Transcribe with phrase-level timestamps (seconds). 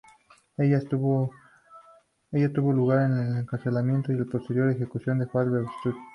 [0.57, 1.29] En ella tuvo
[2.71, 6.01] lugar el encarcelamiento y la posterior ejecución de Juan el Bautista.